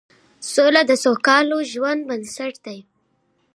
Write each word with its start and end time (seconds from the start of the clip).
سوله 0.53 0.81
د 0.89 0.91
سوکاله 1.03 1.57
ژوند 1.71 2.01
بنسټ 2.09 2.53
دی 2.65 2.79